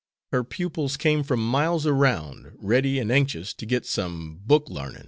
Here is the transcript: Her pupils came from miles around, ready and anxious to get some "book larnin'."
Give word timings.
Her 0.31 0.43
pupils 0.43 0.97
came 0.97 1.21
from 1.21 1.47
miles 1.47 1.85
around, 1.85 2.53
ready 2.55 2.97
and 2.97 3.11
anxious 3.11 3.53
to 3.53 3.67
get 3.67 3.85
some 3.85 4.39
"book 4.43 4.65
larnin'." 4.67 4.99